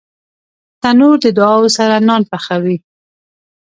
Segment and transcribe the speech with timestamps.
[0.81, 2.77] تنور د دعاوو سره نان پخوي